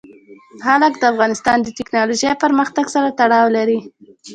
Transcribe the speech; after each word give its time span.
جلګه 0.63 0.97
د 1.01 1.03
افغانستان 1.13 1.57
د 1.61 1.67
تکنالوژۍ 1.79 2.31
پرمختګ 2.43 2.85
سره 2.95 3.15
تړاو 3.19 3.47
لري. 3.57 3.79